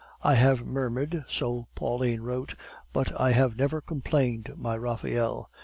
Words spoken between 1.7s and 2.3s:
Pauline